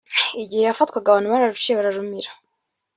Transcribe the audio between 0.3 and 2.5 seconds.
”Igihe yafatwaga abantu bararuciye bararumira